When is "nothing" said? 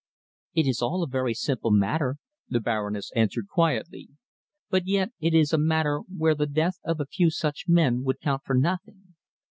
8.55-9.13